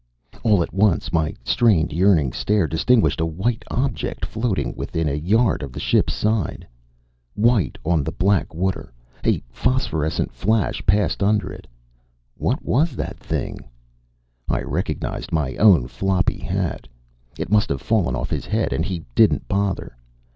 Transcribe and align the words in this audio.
All 0.41 0.63
at 0.63 0.73
once 0.73 1.13
my 1.13 1.35
strained, 1.43 1.93
yearning 1.93 2.33
stare 2.33 2.65
distinguished 2.65 3.21
a 3.21 3.25
white 3.27 3.63
object 3.69 4.25
floating 4.25 4.73
within 4.75 5.07
a 5.07 5.13
yard 5.13 5.61
of 5.61 5.71
the 5.71 5.79
ship's 5.79 6.15
side. 6.15 6.65
White 7.35 7.77
on 7.85 8.03
the 8.03 8.11
black 8.11 8.51
water. 8.51 8.91
A 9.23 9.43
phosphorescent 9.51 10.33
flash 10.33 10.83
passed 10.87 11.21
under 11.21 11.51
it. 11.53 11.67
What 12.35 12.65
was 12.65 12.95
that 12.95 13.19
thing?... 13.19 13.59
I 14.49 14.63
recognized 14.63 15.31
my 15.31 15.55
own 15.57 15.85
floppy 15.87 16.39
hat. 16.39 16.87
It 17.37 17.51
must 17.51 17.69
have 17.69 17.79
fallen 17.81 18.15
off 18.15 18.31
his 18.31 18.47
head... 18.47 18.73
and 18.73 18.83
he 18.83 19.05
didn't 19.13 19.47
bother. 19.47 19.95